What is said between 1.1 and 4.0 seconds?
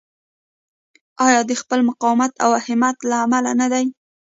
آیا د خپل مقاومت او همت له امله نه دی؟